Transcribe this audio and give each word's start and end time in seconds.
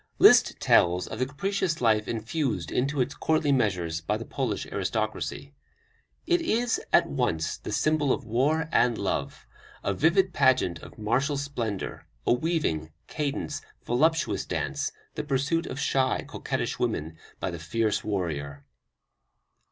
Liszt 0.17 0.59
tells 0.59 1.05
of 1.05 1.19
the 1.19 1.27
capricious 1.27 1.79
life 1.79 2.07
infused 2.07 2.71
into 2.71 3.01
its 3.01 3.13
courtly 3.13 3.51
measures 3.51 4.01
by 4.01 4.17
the 4.17 4.25
Polish 4.25 4.65
aristocracy. 4.65 5.53
It 6.25 6.41
is 6.41 6.81
at 6.91 7.05
once 7.05 7.55
the 7.57 7.71
symbol 7.71 8.11
of 8.11 8.25
war 8.25 8.67
and 8.71 8.97
love, 8.97 9.45
a 9.83 9.93
vivid 9.93 10.33
pageant 10.33 10.79
of 10.79 10.97
martial 10.97 11.37
splendor, 11.37 12.07
a 12.25 12.33
weaving, 12.33 12.91
cadenced, 13.07 13.63
voluptuous 13.85 14.43
dance, 14.43 14.91
the 15.13 15.23
pursuit 15.23 15.67
of 15.67 15.79
shy, 15.79 16.25
coquettish 16.27 16.79
woman 16.79 17.15
by 17.39 17.51
the 17.51 17.59
fierce 17.59 18.03
warrior. 18.03 18.65